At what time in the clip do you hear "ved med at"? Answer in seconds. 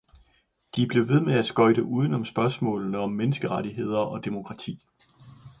1.05-1.45